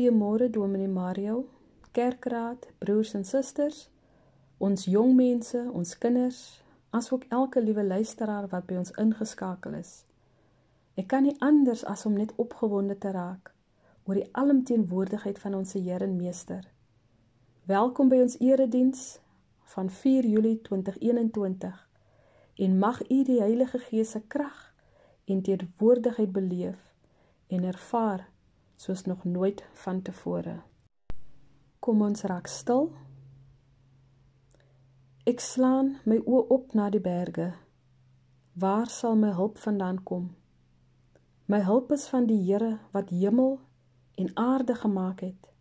Goeiemôre 0.00 0.48
Dominee 0.50 0.88
Mario, 0.88 1.44
kerkraad, 1.92 2.66
broers 2.78 3.10
en 3.14 3.24
susters, 3.24 3.90
ons 4.56 4.86
jong 4.88 5.10
mense, 5.12 5.60
ons 5.76 5.90
kinders, 6.00 6.38
asook 6.96 7.26
elke 7.28 7.60
liewe 7.60 7.84
luisteraar 7.84 8.46
wat 8.48 8.64
by 8.70 8.78
ons 8.80 8.94
ingeskakel 9.02 9.76
is. 9.76 9.90
Ek 10.96 11.10
kan 11.12 11.28
nie 11.28 11.34
anders 11.44 11.84
as 11.84 12.06
om 12.08 12.16
net 12.16 12.32
opgewonde 12.40 12.96
te 12.96 13.12
raak 13.12 13.52
oor 14.08 14.22
die 14.22 14.24
alomteenwoordigheid 14.40 15.42
van 15.44 15.58
ons 15.60 15.76
Here 15.76 16.08
en 16.08 16.16
Meester. 16.16 16.64
Welkom 17.68 18.08
by 18.08 18.24
ons 18.24 18.40
erediens 18.40 19.04
van 19.76 19.92
4 20.00 20.32
Julie 20.32 20.56
2021. 20.64 21.76
En 22.56 22.82
mag 22.88 23.04
U 23.04 23.22
die 23.28 23.42
Heilige 23.44 23.84
Gees 23.90 24.16
se 24.16 24.24
krag 24.32 24.64
en 25.28 25.44
teenwoordigheid 25.44 26.32
beleef 26.32 26.80
en 27.52 27.68
ervaar 27.68 28.30
soos 28.80 29.04
nog 29.04 29.24
nooit 29.24 29.64
vantevore. 29.72 30.60
Kom 31.78 32.00
ons 32.02 32.22
raak 32.22 32.46
stil. 32.48 32.86
Ek 35.28 35.44
slaan 35.44 35.98
my 36.08 36.16
oë 36.24 36.46
op 36.56 36.72
na 36.72 36.86
die 36.88 37.02
berge. 37.04 37.50
Waar 38.56 38.88
sal 38.88 39.20
my 39.20 39.34
hulp 39.36 39.60
vandaan 39.60 40.00
kom? 40.08 40.30
My 41.44 41.60
hulp 41.68 41.92
is 41.92 42.08
van 42.08 42.24
die 42.32 42.40
Here 42.40 42.78
wat 42.96 43.12
hemel 43.12 43.58
en 44.16 44.32
aarde 44.34 44.80
gemaak 44.80 45.20
het. 45.28 45.52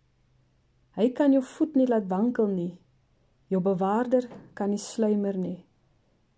Hy 0.95 1.11
kan 1.11 1.35
jou 1.35 1.43
voet 1.43 1.75
nie 1.75 1.91
laat 1.91 2.07
wankel 2.07 2.47
nie. 2.47 2.73
Jou 3.51 3.59
bewaarder 3.59 4.31
kan 4.55 4.71
nie 4.71 4.79
sluimer 4.79 5.35
nie. 5.35 5.65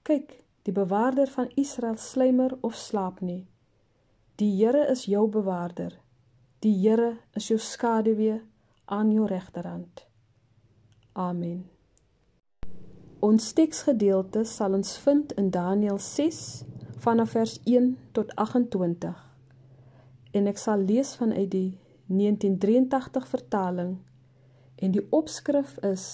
Kyk, 0.01 0.39
die 0.65 0.73
bewaarder 0.73 1.29
van 1.29 1.53
Israel 1.55 1.97
sluimer 2.01 2.57
of 2.61 2.73
slaap 2.73 3.21
nie. 3.21 3.43
Die 4.41 4.55
Here 4.57 4.89
is 4.89 5.05
jou 5.05 5.27
bewaarder. 5.29 6.01
Die 6.61 6.75
Here 6.77 7.17
is 7.33 7.47
jou 7.49 7.57
skaduwee 7.57 8.35
aan 8.85 9.11
jou 9.11 9.25
regterhand. 9.25 10.03
Amen. 11.17 11.63
Ons 13.19 13.47
teksgedeelte 13.57 14.43
sal 14.45 14.77
ons 14.77 14.91
vind 15.01 15.33
in 15.41 15.49
Daniël 15.49 15.97
6 15.97 16.43
vanaf 17.01 17.33
vers 17.33 17.55
1 17.65 17.97
tot 18.13 18.35
28. 18.35 19.17
En 20.37 20.53
ek 20.53 20.61
sal 20.61 20.85
lees 20.85 21.15
vanuit 21.17 21.49
die 21.49 21.79
1983 22.13 23.27
vertaling 23.33 23.97
en 24.77 24.93
die 24.93 25.07
opskrif 25.09 25.79
is 25.89 26.07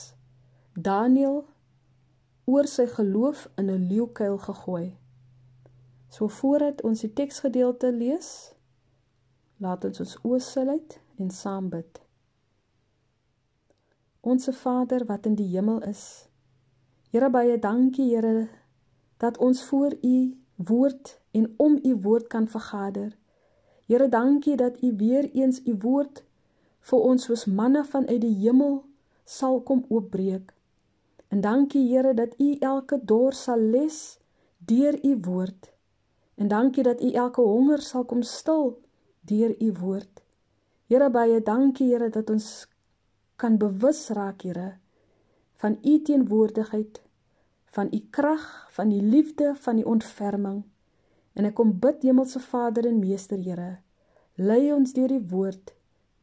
Daniël 0.80 1.42
oor 2.48 2.72
sy 2.72 2.88
geloof 2.95 3.50
in 3.59 3.68
'n 3.68 3.90
leeukuil 3.92 4.40
gegooi. 4.48 4.95
So 6.08 6.28
voordat 6.28 6.81
ons 6.88 7.03
die 7.03 7.14
teksgedeelte 7.14 7.92
lees, 7.92 8.56
Laat 9.58 9.88
ons 9.88 10.00
ons 10.03 10.17
oë 10.22 10.38
sluit 10.45 10.95
en 11.17 11.30
saam 11.33 11.72
bid. 11.73 11.97
Onse 14.22 14.53
Vader 14.53 15.05
wat 15.09 15.25
in 15.25 15.38
die 15.39 15.47
hemel 15.50 15.80
is. 15.88 16.27
Here 17.09 17.30
baie 17.33 17.55
dankie 17.58 18.05
Here 18.11 18.50
dat 19.17 19.41
ons 19.41 19.63
voor 19.72 19.97
U 20.05 20.38
woord 20.69 21.16
en 21.31 21.50
om 21.58 21.80
U 21.81 21.95
woord 22.05 22.30
kan 22.30 22.45
vergader. 22.47 23.17
Here 23.89 24.09
dankie 24.09 24.55
dat 24.61 24.78
U 24.83 24.94
weer 25.02 25.31
eens 25.33 25.63
U 25.66 25.78
woord 25.81 26.22
vir 26.91 27.09
ons 27.11 27.25
soos 27.25 27.50
manne 27.50 27.81
vanuit 27.83 28.22
die 28.22 28.35
hemel 28.45 28.83
sal 29.25 29.61
kom 29.66 29.85
oopbreek. 29.89 30.53
En 31.33 31.41
dankie 31.41 31.88
Here 31.89 32.13
dat 32.13 32.38
U 32.38 32.53
elke 32.61 33.02
dor 33.02 33.33
sal 33.33 33.69
les 33.73 34.19
deur 34.58 35.02
U 35.02 35.17
woord. 35.22 35.73
En 36.35 36.47
dankie 36.47 36.83
dat 36.83 37.02
U 37.02 37.09
elke 37.11 37.41
honger 37.41 37.81
sal 37.81 38.05
kom 38.05 38.22
stil 38.22 38.78
deur 39.28 39.54
u 39.60 39.72
woord. 39.80 40.24
Here 40.88 41.10
baie 41.12 41.40
dankie 41.44 41.92
Here 41.92 42.10
dat 42.10 42.30
ons 42.30 42.68
kan 43.36 43.58
bewus 43.60 44.08
raak 44.16 44.48
Here 44.48 44.78
van 45.58 45.78
u 45.84 46.02
teenwoordigheid, 46.02 47.02
van 47.66 47.88
u 47.92 48.00
krag, 48.10 48.68
van 48.70 48.92
u 48.92 49.02
liefde, 49.02 49.56
van 49.56 49.78
u 49.78 49.84
ontferming. 49.84 50.64
En 51.34 51.46
ek 51.50 51.56
kom 51.58 51.74
bid 51.82 52.04
Hemelse 52.06 52.40
Vader 52.40 52.86
en 52.86 53.00
Meester 53.02 53.42
Here, 53.42 53.80
lei 54.38 54.70
ons 54.74 54.94
deur 54.94 55.10
die 55.10 55.24
woord, 55.32 55.74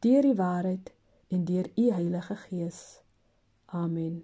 deur 0.03 0.23
die 0.23 0.35
waarheid 0.39 0.93
en 1.27 1.43
deur 1.47 1.67
u 1.75 1.89
Heilige 1.91 2.35
Gees. 2.47 2.79
Amen. 3.65 4.23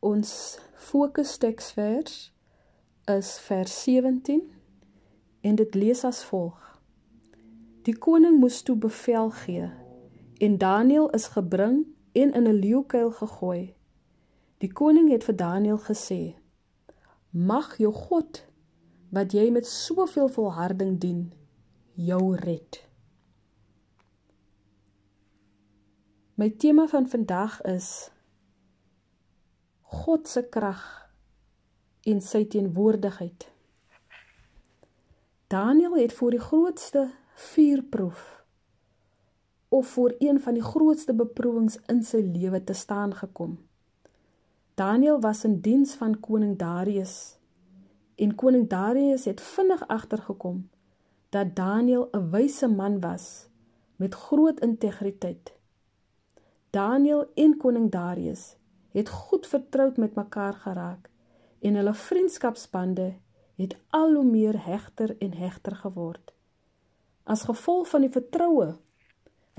Ons 0.00 0.58
fokusteksvers 0.90 2.30
is 3.10 3.34
vers 3.46 3.82
17 3.84 4.42
en 5.40 5.54
dit 5.54 5.74
lees 5.74 6.04
as 6.04 6.24
volg: 6.24 6.80
Die 7.82 7.96
koning 7.96 8.38
moes 8.38 8.62
toe 8.62 8.76
bevel 8.76 9.30
gee 9.30 9.70
en 10.40 10.58
Daniël 10.58 11.10
is 11.10 11.26
gebring 11.36 11.86
en 12.12 12.32
in 12.32 12.48
'n 12.48 12.60
leeukuil 12.64 13.10
gegooi. 13.10 13.74
Die 14.58 14.72
koning 14.72 15.10
het 15.10 15.24
vir 15.24 15.36
Daniël 15.36 15.78
gesê: 15.78 16.34
Mag 17.30 17.76
jou 17.76 17.92
God 17.92 18.46
wat 19.08 19.32
jy 19.32 19.50
met 19.50 19.66
soveel 19.66 20.28
volharding 20.28 20.98
dien, 20.98 21.32
jou 21.94 22.36
red. 22.36 22.88
My 26.34 26.50
tema 26.50 26.86
van 26.88 27.08
vandag 27.08 27.62
is 27.62 28.10
God 29.80 30.28
se 30.28 30.42
krag 30.48 31.10
en 32.02 32.20
sy 32.20 32.44
teenwoordigheid. 32.44 33.50
Daniel 35.50 35.96
het 35.96 36.12
voor 36.12 36.30
die 36.30 36.40
grootste 36.40 37.10
vuurproef 37.34 38.44
of 39.68 39.86
voor 39.86 40.14
een 40.18 40.40
van 40.40 40.54
die 40.54 40.62
grootste 40.62 41.14
beproewings 41.14 41.78
in 41.86 42.02
sy 42.06 42.20
lewe 42.22 42.64
te 42.64 42.72
staan 42.72 43.14
gekom. 43.14 43.56
Daniel 44.74 45.20
was 45.20 45.44
in 45.44 45.56
diens 45.60 45.94
van 45.98 46.20
koning 46.20 46.52
Darius 46.58 47.38
en 48.14 48.34
koning 48.34 48.68
Darius 48.68 49.24
het 49.24 49.40
vinnig 49.40 49.82
agtergekom 49.88 50.68
dat 51.28 51.56
Daniel 51.56 52.08
'n 52.12 52.30
wyse 52.30 52.68
man 52.68 53.00
was 53.00 53.48
met 53.96 54.14
groot 54.14 54.60
integriteit. 54.60 55.52
Daniel 56.70 57.26
en 57.34 57.56
koning 57.56 57.90
Darius 57.90 58.56
het 58.90 59.08
goed 59.08 59.46
vertroud 59.46 59.96
met 59.96 60.14
mekaar 60.14 60.54
geraak 60.54 61.10
en 61.58 61.74
hulle 61.74 61.94
vriendskapsbande 61.94 63.14
het 63.60 63.76
al 63.92 64.14
hoe 64.14 64.24
meer 64.24 64.56
hegter 64.64 65.16
en 65.18 65.34
hegter 65.36 65.76
geword. 65.76 66.32
As 67.28 67.44
gevolg 67.44 67.88
van 67.88 68.06
die 68.06 68.12
vertroue 68.12 68.70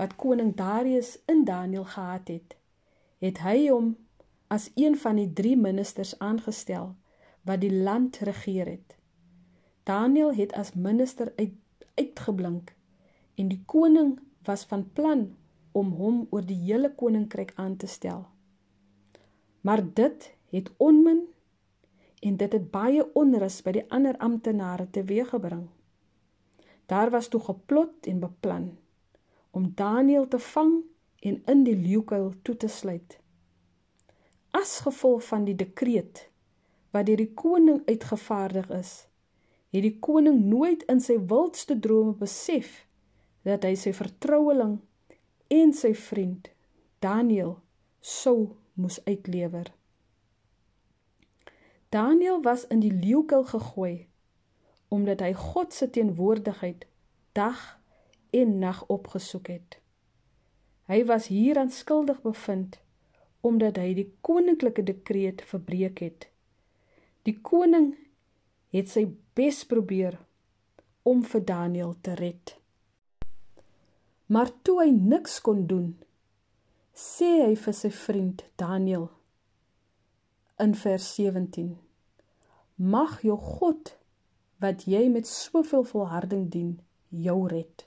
wat 0.00 0.16
koning 0.18 0.56
Darius 0.58 1.18
in 1.30 1.44
Daniël 1.46 1.84
gehad 1.84 2.28
het, 2.32 2.56
het 3.22 3.38
hy 3.46 3.68
hom 3.68 3.92
as 4.50 4.70
een 4.74 4.96
van 4.98 5.20
die 5.20 5.28
3 5.32 5.54
ministers 5.56 6.16
aangestel 6.18 6.94
wat 7.46 7.62
die 7.62 7.72
land 7.72 8.18
regeer 8.26 8.66
het. 8.66 8.96
Daniël 9.86 10.34
het 10.34 10.52
as 10.58 10.74
minister 10.74 11.32
uit, 11.36 11.54
uitgeblink 11.94 12.74
en 13.38 13.48
die 13.48 13.62
koning 13.66 14.18
was 14.46 14.64
van 14.66 14.88
plan 14.92 15.28
om 15.72 15.94
hom 15.98 16.26
oor 16.30 16.44
die 16.46 16.58
hele 16.58 16.90
koninkryk 16.94 17.52
aan 17.56 17.76
te 17.76 17.86
stel. 17.86 18.26
Maar 19.62 19.82
dit 19.94 20.32
het 20.50 20.70
onmin 20.76 21.22
en 22.22 22.36
dit 22.38 22.52
het 22.52 22.70
baie 22.70 23.04
onrus 23.18 23.58
by 23.66 23.74
die 23.78 23.84
ander 23.90 24.16
amptenare 24.22 24.86
teweeggebring. 24.94 25.66
Daar 26.86 27.10
was 27.10 27.28
toe 27.28 27.40
geplot 27.40 28.06
en 28.06 28.20
beplan 28.22 28.70
om 29.50 29.72
Daniël 29.76 30.28
te 30.28 30.38
vang 30.38 30.80
en 31.18 31.42
in 31.46 31.64
die 31.64 31.76
leeukuil 31.76 32.32
toe 32.42 32.56
te 32.56 32.68
sluit. 32.68 33.18
As 34.50 34.78
gevolg 34.86 35.24
van 35.24 35.44
die 35.44 35.56
dekreet 35.56 36.28
wat 36.92 37.06
deur 37.08 37.20
die 37.20 37.32
koning 37.34 37.82
uitgevaardig 37.88 38.70
is, 38.76 38.92
het 39.72 39.84
die 39.84 39.98
koning 40.04 40.42
nooit 40.48 40.82
in 40.92 41.00
sy 41.00 41.18
wildste 41.28 41.78
drome 41.80 42.14
besef 42.20 42.82
dat 43.48 43.64
hy 43.66 43.74
sy 43.76 43.92
vertroueling 43.96 44.78
en 45.52 45.72
sy 45.76 45.94
vriend 45.98 46.50
Daniël 47.02 47.56
sou 48.00 48.52
moes 48.78 49.00
uitlewer. 49.08 49.72
Daniel 51.92 52.40
was 52.42 52.66
in 52.66 52.80
die 52.80 52.92
leeukuil 52.92 53.44
gegooi 53.44 54.06
omdat 54.92 55.20
hy 55.24 55.32
God 55.36 55.72
se 55.72 55.90
teenwoordigheid 55.90 56.86
dag 57.36 57.60
en 58.30 58.58
nag 58.60 58.82
opgesoek 58.92 59.48
het. 59.48 59.76
Hy 60.88 61.04
was 61.08 61.28
hieraan 61.32 61.70
skuldig 61.72 62.20
bevind 62.24 62.80
omdat 63.40 63.76
hy 63.80 63.92
die 63.98 64.08
koninklike 64.24 64.84
dekreet 64.88 65.44
verbreek 65.48 66.00
het. 66.04 66.28
Die 67.28 67.36
koning 67.40 67.92
het 68.72 68.88
sy 68.92 69.06
bes 69.36 69.62
probeer 69.68 70.16
om 71.08 71.24
vir 71.24 71.44
Daniel 71.44 71.96
te 72.00 72.16
red. 72.16 72.56
Maar 74.32 74.52
toe 74.64 74.78
hy 74.80 74.92
niks 74.92 75.40
kon 75.44 75.66
doen, 75.68 75.90
sê 76.96 77.34
hy 77.42 77.56
vir 77.56 77.76
sy 77.76 77.90
vriend 77.92 78.46
Daniel 78.60 79.10
in 80.56 80.74
vers 80.74 81.14
17. 81.14 81.78
Mag 82.74 83.20
jou 83.22 83.38
God 83.38 83.96
wat 84.62 84.84
jy 84.86 85.08
met 85.10 85.26
soveel 85.26 85.84
volharding 85.84 86.48
dien, 86.50 86.80
jou 87.08 87.46
red. 87.48 87.86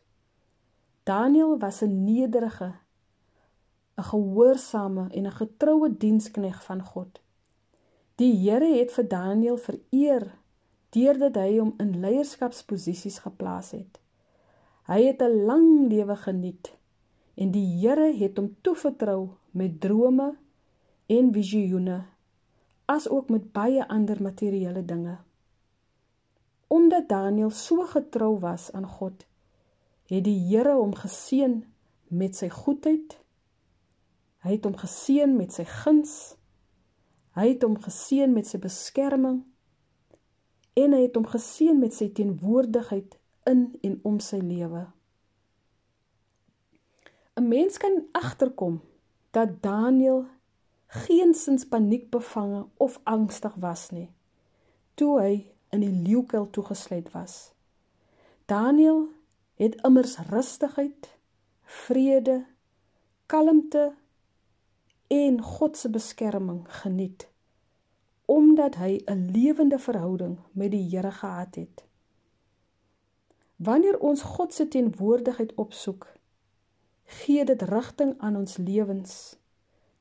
Daniel 1.03 1.57
was 1.59 1.81
'n 1.81 2.03
nederige, 2.03 2.73
'n 3.97 4.03
gehoorsame 4.03 5.07
en 5.11 5.25
'n 5.25 5.31
getroue 5.31 5.97
dienskneg 5.97 6.63
van 6.63 6.81
God. 6.83 7.21
Die 8.15 8.33
Here 8.33 8.79
het 8.79 8.91
vir 8.91 9.07
Daniel 9.07 9.57
vereer 9.57 10.33
deurdat 10.89 11.35
hy 11.35 11.57
hom 11.57 11.73
in 11.77 11.99
leierskapsposisies 11.99 13.19
geplaas 13.19 13.71
het. 13.71 13.99
Hy 14.87 15.03
het 15.03 15.21
'n 15.21 15.45
lang 15.45 15.87
lewe 15.87 16.15
geniet 16.15 16.77
en 17.35 17.51
die 17.51 17.79
Here 17.79 18.13
het 18.13 18.37
hom 18.37 18.55
toevertrou 18.61 19.29
met 19.51 19.81
drome 19.81 20.37
en 21.05 21.33
visioene 21.33 22.14
asook 22.85 23.29
met 23.29 23.51
baie 23.51 23.87
ander 23.87 24.21
materiële 24.21 24.85
dinge. 24.85 25.17
Omdat 26.67 27.09
Daniel 27.09 27.49
so 27.49 27.85
getrou 27.85 28.39
was 28.39 28.71
aan 28.71 28.87
God, 28.87 29.25
het 30.05 30.23
die 30.23 30.39
Here 30.47 30.75
hom 30.75 30.95
geseën 30.95 31.63
met 32.07 32.35
sy 32.35 32.49
goedheid. 32.49 33.17
Hy 34.45 34.57
het 34.57 34.65
hom 34.65 34.77
geseën 34.77 35.35
met 35.35 35.53
sy 35.53 35.65
guns. 35.65 36.35
Hy 37.35 37.47
het 37.53 37.63
hom 37.65 37.77
geseën 37.81 38.31
met 38.33 38.47
sy 38.47 38.59
beskerming 38.61 39.43
en 40.75 40.91
hy 40.91 41.05
het 41.05 41.15
hom 41.15 41.25
geseën 41.27 41.77
met 41.79 41.93
sy 41.95 42.09
teenwoordigheid 42.11 43.15
in 43.47 43.67
en 43.87 43.99
om 44.03 44.19
sy 44.19 44.41
lewe. 44.43 44.85
'n 47.35 47.47
Mens 47.47 47.77
kan 47.77 48.03
agterkom 48.11 48.81
dat 49.31 49.61
Daniel 49.63 50.25
geensins 50.85 51.67
paniekbevange 51.67 52.65
of 52.77 52.99
angstig 53.03 53.53
was 53.55 53.89
nie 53.91 54.09
toe 54.95 55.19
hy 55.19 55.33
in 55.75 55.83
die 55.83 55.91
leeukuil 55.91 56.49
toegesluit 56.55 57.11
was. 57.11 57.51
Daniel 58.47 59.07
het 59.59 59.75
immers 59.87 60.17
rustigheid, 60.29 61.09
vrede, 61.63 62.45
kalmte 63.25 63.93
en 65.07 65.41
God 65.41 65.77
se 65.77 65.89
beskerming 65.89 66.65
geniet 66.81 67.27
omdat 68.25 68.75
hy 68.81 69.03
'n 69.05 69.29
lewende 69.31 69.77
verhouding 69.79 70.39
met 70.51 70.71
die 70.71 70.89
Here 70.89 71.11
gehad 71.11 71.55
het. 71.55 71.85
Wanneer 73.55 73.99
ons 73.99 74.21
God 74.21 74.53
se 74.53 74.67
teenwoordigheid 74.67 75.53
opsoek, 75.53 76.13
gee 77.03 77.45
dit 77.45 77.61
rigting 77.61 78.15
aan 78.17 78.35
ons 78.35 78.57
lewens. 78.57 79.37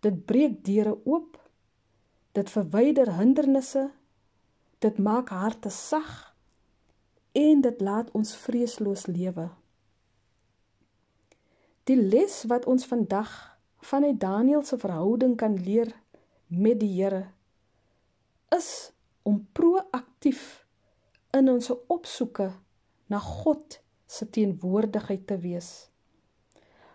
Dit 0.05 0.25
breek 0.29 0.61
deure 0.67 0.99
oop. 1.09 1.39
Dit 2.37 2.51
verwyder 2.53 3.15
hindernisse. 3.17 3.89
Dit 4.85 4.99
maak 4.99 5.33
harte 5.33 5.71
sag 5.73 6.35
en 7.35 7.61
dit 7.65 7.81
laat 7.81 8.11
ons 8.15 8.35
vreesloos 8.45 9.07
lewe. 9.11 9.49
Die 11.89 11.97
les 11.97 12.37
wat 12.49 12.69
ons 12.71 12.87
vandag 12.87 13.33
vanuit 13.85 14.21
Daniël 14.21 14.63
se 14.63 14.79
verhouding 14.79 15.35
kan 15.37 15.57
leer 15.61 15.91
met 16.47 16.79
die 16.81 16.93
Here 16.95 17.25
is 18.55 18.93
om 19.23 19.41
proaktief 19.53 20.67
in 21.35 21.51
ons 21.51 21.73
opsoeke 21.91 22.53
na 23.11 23.19
God 23.19 23.81
se 24.07 24.29
teenwoordigheid 24.31 25.27
te 25.27 25.39
wees. 25.43 25.71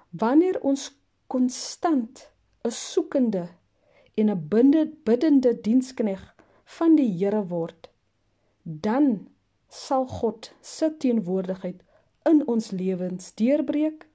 Wanneer 0.10 0.62
ons 0.64 0.88
konstant 1.28 2.30
'n 2.68 2.72
soekende 2.72 3.46
en 4.20 4.30
'n 4.30 4.50
biddende 5.04 5.62
dienskneg 5.62 6.36
van 6.78 6.96
die 6.96 7.12
Here 7.20 7.44
word, 7.48 7.90
dan 8.64 9.28
sal 9.68 10.06
God 10.08 10.52
se 10.62 10.98
teenwoordigheid 10.98 11.84
in 12.30 12.48
ons 12.48 12.72
lewens 12.72 13.34
deurbreek 13.34 14.08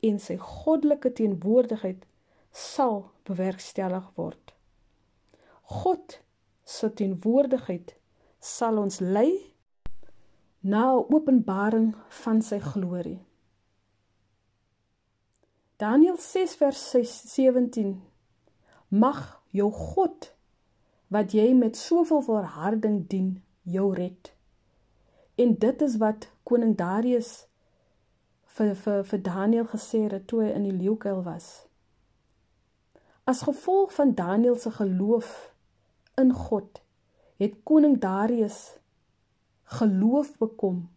en 0.00 0.18
sy 0.18 0.36
goddelike 0.36 1.12
teenwoordigheid 1.12 2.06
sal 2.52 3.10
bewerkstellig 3.28 4.06
word. 4.14 4.54
God 5.62 6.20
se 6.64 6.92
teenwoordigheid 6.94 7.94
sal 8.38 8.78
ons 8.78 9.00
lei 9.00 9.32
na 10.60 10.84
'n 10.92 11.04
openbaring 11.16 11.94
van 12.22 12.42
sy 12.42 12.58
glorie. 12.58 13.20
Daniël 15.80 16.16
6 16.18 16.54
vers 16.56 16.90
17 16.90 18.02
Mag 18.88 19.40
jou 19.48 19.70
God 19.72 20.26
wat 21.08 21.32
jy 21.32 21.54
met 21.56 21.76
soveel 21.76 22.20
volharding 22.26 22.98
dien 23.08 23.30
jou 23.62 23.86
red. 23.96 24.28
En 25.40 25.54
dit 25.62 25.82
is 25.86 25.96
wat 26.02 26.26
koning 26.44 26.74
Darius 26.76 27.30
vir 28.58 28.74
vir 28.82 29.00
vir 29.08 29.24
Daniël 29.30 29.70
gesê 29.72 30.02
het 30.04 30.28
toe 30.28 30.42
hy 30.44 30.52
in 30.52 30.68
die 30.68 30.76
leeukuil 30.82 31.24
was. 31.24 31.48
As 33.24 33.46
gevolg 33.48 33.96
van 33.96 34.12
Daniël 34.14 34.60
se 34.60 34.76
geloof 34.76 35.34
in 36.20 36.34
God 36.44 36.82
het 37.40 37.56
koning 37.64 37.96
Darius 38.04 38.76
geloof 39.80 40.36
bekom 40.44 40.90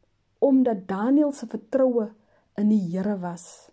omdat 0.44 0.90
Daniël 0.92 1.32
se 1.32 1.48
vertroue 1.48 2.12
in 2.60 2.68
die 2.76 2.84
Here 2.92 3.16
was. 3.24 3.72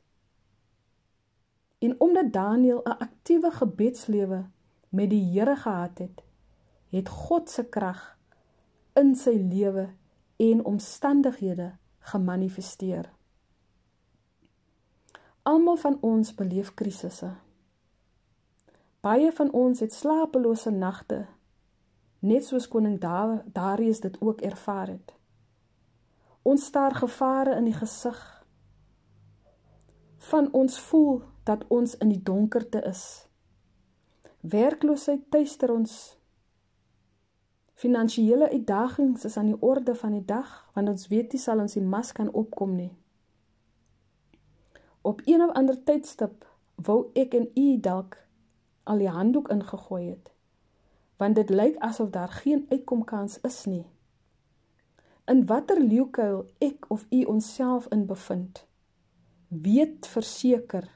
En 1.81 1.95
omdat 2.01 2.33
Daniël 2.33 2.81
'n 2.85 2.99
aktiewe 2.99 3.51
gebedslewe 3.51 4.45
met 4.89 5.11
die 5.11 5.25
Here 5.33 5.57
gehad 5.57 5.99
het, 5.99 6.23
het 6.89 7.09
God 7.09 7.51
se 7.51 7.65
krag 7.65 8.19
in 8.93 9.15
sy 9.17 9.47
lewe 9.53 9.89
en 10.37 10.65
omstandighede 10.65 11.73
gemanifesteer. 11.99 13.11
Almal 15.43 15.77
van 15.77 15.99
ons 16.01 16.35
beleef 16.35 16.75
krisisse. 16.75 17.35
Baie 19.01 19.33
van 19.33 19.53
ons 19.53 19.81
het 19.81 19.93
slapelose 19.93 20.71
nagte 20.71 21.27
net 22.21 22.45
soos 22.45 22.69
koning 22.69 22.99
Darius 23.01 24.01
dit 24.01 24.17
ook 24.21 24.41
ervaar 24.41 24.93
het. 24.93 25.15
Ons 26.43 26.65
staar 26.65 26.95
gevare 26.95 27.57
in 27.57 27.65
die 27.69 27.77
gesig. 27.77 28.21
Van 30.31 30.49
ons 30.53 30.79
voel 30.81 31.23
dat 31.51 31.67
ons 31.69 31.97
in 31.99 32.13
die 32.15 32.23
donkerte 32.23 32.81
is. 32.89 33.05
Werkloosheid 34.41 35.27
tuister 35.35 35.73
ons. 35.75 35.99
Finansiële 37.75 38.51
uitdagings 38.53 39.25
is 39.29 39.37
aan 39.37 39.53
die 39.53 39.61
orde 39.61 39.95
van 39.95 40.15
die 40.17 40.25
dag, 40.25 40.51
want 40.75 40.89
ons 40.89 41.09
weet 41.13 41.35
nie 41.35 41.43
sal 41.43 41.61
ons 41.61 41.77
die 41.77 41.85
mas 41.85 42.13
kan 42.17 42.33
opkom 42.33 42.75
nie. 42.77 42.91
Op 45.03 45.23
een 45.25 45.43
of 45.43 45.55
ander 45.57 45.79
tydstip 45.85 46.45
wou 46.77 47.01
ek 47.19 47.35
en 47.35 47.49
u 47.57 47.71
dalk 47.81 48.21
al 48.85 49.01
die 49.01 49.13
handdoek 49.13 49.49
ingegooi 49.53 50.05
het 50.11 50.31
want 51.21 51.37
dit 51.37 51.51
lyk 51.51 51.77
asof 51.85 52.11
daar 52.11 52.29
geen 52.33 52.67
uitkomkans 52.69 53.41
is 53.45 53.65
nie. 53.65 53.85
In 55.29 55.45
watter 55.47 55.81
leeukuil 55.81 56.47
ek 56.59 56.87
of 56.89 57.05
u 57.11 57.25
onsself 57.29 57.87
in 57.93 58.07
bevind, 58.07 58.65
weet 59.49 60.07
verseker 60.09 60.89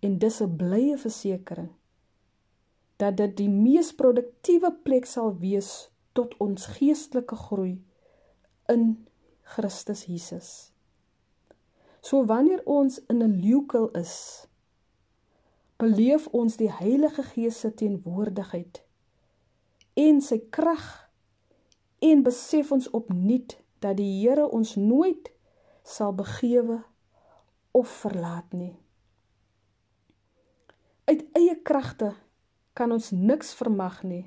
en 0.00 0.18
dis 0.18 0.40
'n 0.42 0.56
blye 0.56 0.96
versekering 0.98 1.70
dat 2.96 3.16
dit 3.16 3.36
die 3.36 3.48
mees 3.48 3.94
produktiewe 3.94 4.72
plek 4.82 5.06
sal 5.06 5.36
wees 5.38 5.90
tot 6.12 6.34
ons 6.42 6.66
geestelike 6.66 7.36
groei 7.36 7.76
in 8.66 9.06
Christus 9.42 10.04
Jesus. 10.04 10.72
So 12.00 12.24
wanneer 12.26 12.62
ons 12.64 12.98
in 13.06 13.22
'n 13.22 13.40
leeukuil 13.40 13.90
is, 13.90 14.46
beleef 15.76 16.26
ons 16.26 16.56
die 16.56 16.72
Heilige 16.72 17.22
Gees 17.22 17.60
se 17.60 17.74
teenwoordigheid 17.74 18.82
en 19.94 20.20
sy 20.20 20.38
krag 20.50 21.10
en 21.98 22.22
besef 22.22 22.72
ons 22.72 22.90
opnuut 22.90 23.56
dat 23.78 23.96
die 23.96 24.10
Here 24.20 24.48
ons 24.50 24.74
nooit 24.74 25.30
sal 25.82 26.12
begewe 26.12 26.82
of 27.70 27.88
verlaat 27.88 28.52
nie. 28.52 28.76
Uit 31.08 31.22
eie 31.32 31.54
kragte 31.64 32.10
kan 32.76 32.92
ons 32.92 33.06
niks 33.16 33.54
vermag 33.56 34.02
nie. 34.04 34.26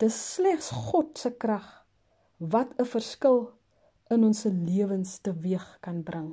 Dis 0.00 0.16
slegs 0.34 0.70
God 0.72 1.18
se 1.20 1.28
krag 1.36 1.66
wat 2.40 2.72
'n 2.80 2.88
verskil 2.88 3.52
in 4.08 4.24
ons 4.24 4.44
lewens 4.44 5.18
teweeg 5.20 5.66
kan 5.84 6.00
bring. 6.02 6.32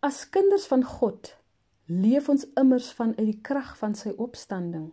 As 0.00 0.22
kinders 0.30 0.66
van 0.66 0.84
God 0.84 1.34
leef 1.86 2.28
ons 2.28 2.46
immers 2.54 2.92
vanuit 2.92 3.26
die 3.26 3.40
krag 3.42 3.74
van 3.78 3.94
sy 3.94 4.14
opstanding. 4.16 4.92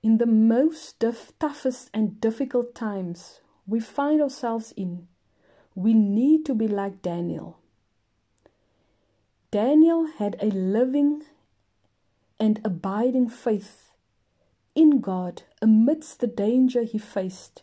In 0.00 0.18
the 0.18 0.26
most 0.26 1.04
toughest 1.38 1.88
and 1.92 2.20
difficult 2.20 2.74
times 2.74 3.42
we 3.64 3.80
find 3.80 4.22
ourselves 4.22 4.72
in, 4.72 5.08
we 5.74 5.92
need 5.92 6.44
to 6.44 6.54
be 6.54 6.68
like 6.68 7.02
Daniel. 7.02 7.56
Daniel 9.50 10.06
had 10.18 10.36
a 10.40 10.46
living 10.46 11.22
and 12.38 12.60
abiding 12.64 13.28
faith 13.28 13.92
in 14.74 15.00
God 15.00 15.42
amidst 15.62 16.20
the 16.20 16.26
danger 16.26 16.82
he 16.82 16.98
faced. 16.98 17.62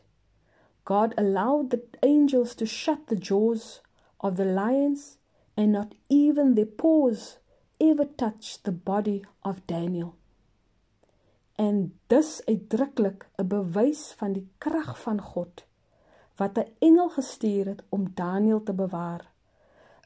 God 0.86 1.14
allowed 1.18 1.70
the 1.70 1.84
angels 2.02 2.56
to 2.56 2.66
shut 2.66 3.08
the 3.08 3.16
jaws 3.16 3.82
of 4.20 4.38
the 4.38 4.46
lions, 4.46 5.18
and 5.58 5.72
not 5.72 5.94
even 6.10 6.56
their 6.56 6.66
paws 6.66 7.38
ever 7.80 8.06
touched 8.06 8.64
the 8.64 8.72
body 8.72 9.24
of 9.44 9.66
Daniel. 9.68 10.16
En 11.56 11.94
dis 12.08 12.42
uitdruklik 12.46 13.28
'n 13.38 13.48
bewys 13.48 14.14
van 14.18 14.34
die 14.34 14.48
krag 14.58 15.00
van 15.02 15.22
God 15.22 15.66
wat 16.38 16.58
'n 16.58 16.72
engel 16.80 17.10
gestuur 17.10 17.66
het 17.66 17.84
om 17.90 18.12
Daniel 18.16 18.64
te 18.64 18.74
bewaar 18.74 19.33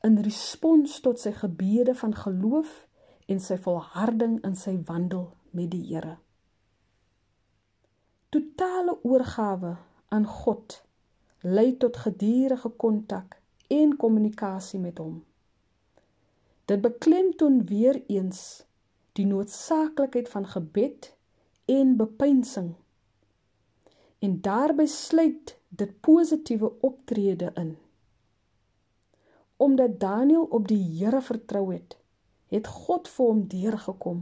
in 0.05 0.19
respons 0.21 0.99
tot 1.01 1.19
sy 1.19 1.31
gebede 1.33 1.95
van 1.95 2.13
geloof 2.15 2.87
en 3.27 3.39
sy 3.43 3.57
volharding 3.57 4.39
in 4.47 4.55
sy 4.55 4.77
wandel 4.85 5.31
met 5.51 5.71
die 5.73 5.83
Here. 5.89 6.17
Totale 8.29 8.97
oorgawe 9.03 9.77
aan 10.09 10.27
God 10.27 10.81
lei 11.41 11.77
tot 11.77 11.97
gedurende 11.97 12.69
kontak 12.69 13.39
en 13.67 13.95
kommunikasie 13.97 14.79
met 14.79 14.97
hom. 14.97 15.23
Dit 16.67 16.81
beklemtoon 16.81 17.65
weer 17.65 18.01
eens 18.07 18.65
die 19.15 19.25
noodsaaklikheid 19.25 20.29
van 20.29 20.47
gebed 20.47 21.13
en 21.65 21.95
bepeinsing. 21.97 22.75
En 24.19 24.41
daarby 24.41 24.85
sluit 24.85 25.57
dit 25.69 25.99
positiewe 25.99 26.71
optrede 26.81 27.51
in. 27.55 27.77
Omdat 29.57 29.99
Daniël 29.99 30.43
op 30.43 30.67
die 30.67 30.81
Here 30.97 31.21
vertrou 31.21 31.73
het, 31.73 31.97
het 32.47 32.67
God 32.67 33.07
vir 33.07 33.25
hom 33.25 33.47
deurgekom. 33.47 34.19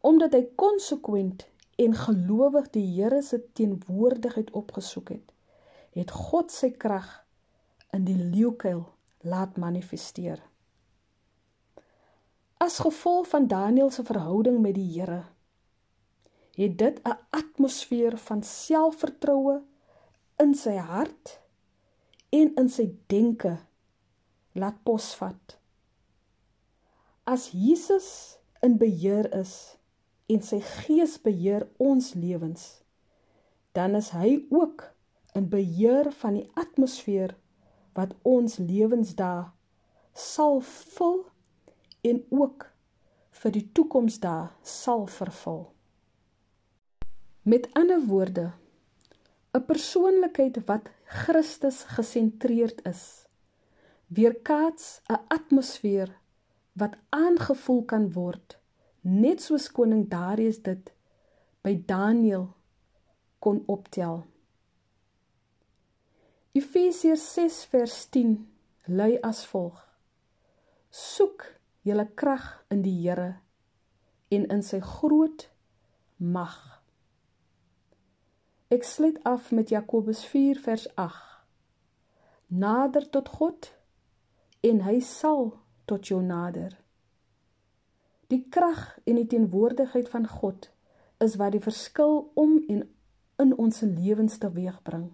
Omdat 0.00 0.32
hy 0.32 0.42
konsekwent 0.54 1.46
en 1.80 1.94
gelowig 1.94 2.70
die 2.74 2.86
Here 2.96 3.22
se 3.22 3.40
teenwoordigheid 3.52 4.50
opgesoek 4.50 5.14
het, 5.16 5.30
het 5.94 6.10
God 6.10 6.50
sy 6.52 6.70
krag 6.70 7.06
in 7.94 8.04
die 8.04 8.18
leeukuil 8.18 8.82
laat 9.22 9.56
manifesteer. 9.56 10.42
As 12.58 12.80
gevolg 12.82 13.28
van 13.28 13.46
Daniël 13.46 13.90
se 13.90 14.04
verhouding 14.04 14.58
met 14.60 14.74
die 14.74 14.88
Here, 14.98 15.22
het 16.54 16.78
dit 16.78 17.00
'n 17.02 17.18
atmosfeer 17.30 18.18
van 18.18 18.42
selfvertroue 18.42 19.62
in 20.36 20.54
sy 20.54 20.76
hart 20.76 21.40
en 22.34 22.50
in 22.60 22.70
sy 22.72 22.88
denke 23.12 23.56
laat 24.58 24.80
posvat. 24.86 25.56
As 27.24 27.48
Jesus 27.54 28.08
in 28.64 28.76
beheer 28.80 29.28
is 29.38 29.54
en 30.30 30.42
sy 30.42 30.60
gees 30.64 31.16
beheer 31.22 31.66
ons 31.78 32.12
lewens, 32.18 32.82
dan 33.76 33.96
is 33.98 34.10
hy 34.14 34.38
ook 34.50 34.86
in 35.34 35.48
beheer 35.50 36.10
van 36.22 36.38
die 36.38 36.46
atmosfeer 36.58 37.34
wat 37.98 38.14
ons 38.26 38.58
lewensdae 38.62 39.50
sal 40.14 40.60
vul 40.64 41.24
en 42.06 42.20
ook 42.30 42.66
vir 43.42 43.54
die 43.54 43.64
toekoms 43.76 44.20
daar 44.22 44.52
sal 44.62 45.06
vervul. 45.10 45.64
Met 47.42 47.66
ander 47.74 48.00
woorde, 48.06 48.52
'n 49.54 49.64
persoonlikheid 49.66 50.62
wat 50.66 50.90
Christus 51.04 51.84
gesentreerd 51.84 52.84
is, 52.88 53.26
weerkaats 54.06 55.00
'n 55.08 55.20
atmosfeer 55.28 56.10
wat 56.72 56.96
aangevoel 57.08 57.84
kan 57.84 58.12
word, 58.12 58.58
net 59.00 59.42
soos 59.42 59.70
koning 59.70 60.08
Darius 60.08 60.62
dit 60.62 60.92
by 61.62 61.74
Daniël 61.86 62.48
kon 63.38 63.62
optel. 63.66 64.24
Efesiërs 66.52 67.32
6 67.34 67.64
vers 67.72 68.08
10 68.10 68.48
lui 68.86 69.18
as 69.22 69.44
volg: 69.46 69.80
Soek 70.90 71.60
julle 71.82 72.06
krag 72.14 72.64
in 72.70 72.82
die 72.82 72.94
Here 73.02 73.34
en 74.28 74.46
in 74.46 74.62
sy 74.62 74.80
groot 74.80 75.50
mag. 76.16 76.73
Ek 78.74 78.82
sluit 78.82 79.20
af 79.22 79.52
met 79.54 79.68
Jakobus 79.70 80.24
4 80.26 80.58
vers 80.64 80.88
8. 80.98 81.18
Nader 82.46 83.04
tot 83.10 83.28
God 83.28 83.70
en 84.66 84.80
hy 84.82 84.96
sal 85.00 85.52
tot 85.86 86.10
jou 86.10 86.18
nader. 86.22 86.72
Die 88.32 88.42
krag 88.50 88.96
en 89.06 89.20
die 89.20 89.28
teenwoordigheid 89.30 90.10
van 90.10 90.26
God 90.26 90.72
is 91.22 91.38
wat 91.38 91.54
die 91.54 91.62
verskil 91.62 92.24
om 92.34 92.56
en 92.66 92.82
in 93.44 93.54
ons 93.54 93.84
lewens 93.86 94.40
teweegbring 94.42 95.12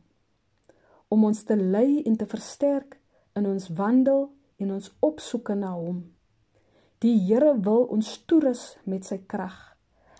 om 1.10 1.24
ons 1.26 1.42
te 1.44 1.56
lei 1.58 2.02
en 2.06 2.16
te 2.16 2.26
versterk 2.30 2.96
in 3.36 3.48
ons 3.50 3.66
wandel 3.76 4.28
en 4.62 4.76
ons 4.76 4.92
opsoeke 5.04 5.56
na 5.58 5.72
hom. 5.74 6.04
Die 7.02 7.16
Here 7.26 7.56
wil 7.64 7.88
ons 7.90 8.12
toerus 8.30 8.76
met 8.86 9.08
sy 9.08 9.18
krag. 9.26 9.56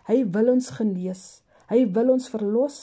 Hy 0.08 0.24
wil 0.34 0.56
ons 0.56 0.72
genees. 0.74 1.22
Hy 1.70 1.84
wil 1.94 2.16
ons 2.16 2.26
verlos. 2.32 2.80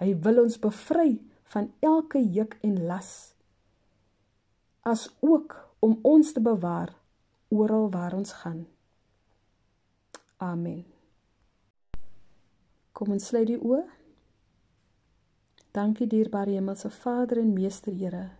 Hy 0.00 0.12
wil 0.24 0.42
ons 0.42 0.58
bevry 0.60 1.16
van 1.52 1.70
elke 1.80 2.20
juk 2.20 2.58
en 2.66 2.80
las. 2.86 3.10
As 4.82 5.08
ook 5.20 5.56
om 5.80 5.98
ons 6.02 6.32
te 6.32 6.40
bewaar 6.40 6.92
oral 7.48 7.90
waar 7.90 8.14
ons 8.14 8.32
gaan. 8.42 8.66
Amen. 10.36 10.84
Kom 12.92 13.12
ons 13.12 13.28
sluit 13.28 13.48
die 13.48 13.60
oë. 13.60 13.84
Dankie 15.76 16.08
dierbare 16.08 16.54
Hemelse 16.56 16.90
Vader 16.90 17.40
en 17.42 17.52
Meester 17.52 17.92
Here. 17.92 18.30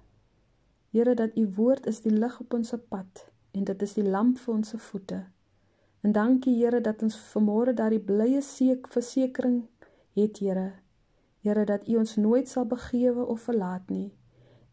Here 0.93 1.15
dat 1.15 1.37
U 1.37 1.45
woord 1.57 1.87
is 1.87 2.01
die 2.05 2.13
lig 2.13 2.39
op 2.41 2.55
ons 2.57 2.73
pad 2.89 3.27
en 3.53 3.65
dit 3.65 3.83
is 3.83 3.97
die 3.99 4.05
lamp 4.05 4.39
vir 4.41 4.55
ons 4.55 4.75
voete. 4.89 5.19
En 6.05 6.13
dankie 6.13 6.55
Here 6.57 6.81
dat 6.81 7.03
ons 7.05 7.17
vanmôre 7.33 7.77
daardie 7.77 8.01
blye 8.01 8.41
seek 8.45 8.89
versekering 8.93 9.63
het 10.17 10.41
Here. 10.41 10.73
Here 11.47 11.65
dat 11.65 11.87
U 11.88 11.97
ons 12.03 12.17
nooit 12.19 12.49
sal 12.50 12.67
begewe 12.67 13.25
of 13.25 13.47
verlaat 13.47 13.88
nie. 13.88 14.11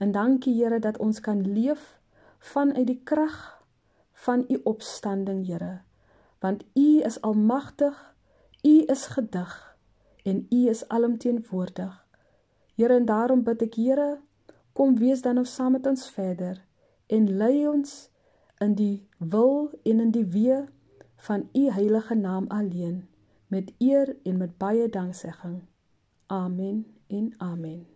En 0.01 0.11
dankie 0.11 0.55
Here 0.57 0.79
dat 0.79 0.97
ons 0.97 1.19
kan 1.21 1.45
leef 1.53 1.99
vanuit 2.39 2.87
die 2.87 3.01
krag 3.03 3.37
van 4.25 4.45
U 4.49 4.59
opstanding 4.63 5.45
Here. 5.45 5.81
Want 6.41 6.65
U 6.73 7.01
is 7.05 7.21
almagtig, 7.21 8.15
U 8.65 8.83
is 8.89 9.05
gedig 9.05 9.77
en 10.23 10.47
U 10.49 10.67
is 10.69 10.87
alomteenwoordig. 10.87 12.05
Here 12.75 12.95
en 12.95 13.05
daarom 13.05 13.43
bid 13.43 13.61
ek 13.61 13.77
Here, 13.77 14.17
kom 14.73 14.97
wees 14.97 15.21
dan 15.21 15.37
nou 15.37 15.45
saam 15.45 15.77
met 15.77 15.87
ons 15.87 16.09
verder 16.09 16.63
en 17.13 17.29
lei 17.37 17.67
ons 17.69 17.91
in 18.63 18.73
die 18.79 19.07
wil 19.17 19.69
en 19.83 19.99
in 19.99 20.13
die 20.15 20.25
weë 20.25 20.63
van 21.27 21.49
u 21.53 21.69
heilige 21.71 22.15
naam 22.15 22.47
alleen 22.47 23.03
met 23.47 23.73
eer 23.77 24.15
en 24.23 24.37
met 24.37 24.57
baie 24.57 24.89
danksegging. 24.89 25.61
Amen 26.33 26.85
en 27.09 27.33
amen. 27.37 27.92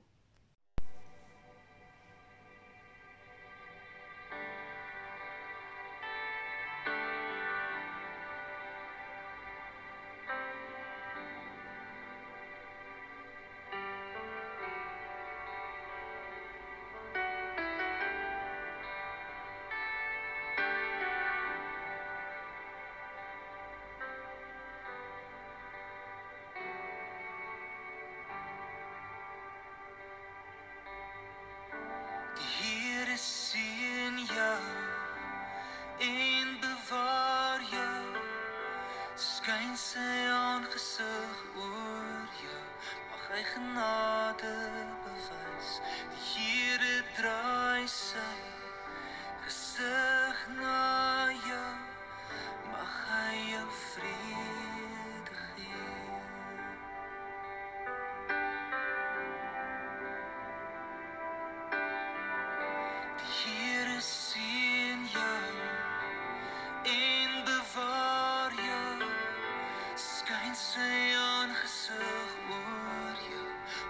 aangesig 71.48 72.32
oor 72.52 73.16
jou 73.30 73.48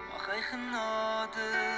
mag 0.10 0.26
hy 0.30 0.42
genade 0.50 1.77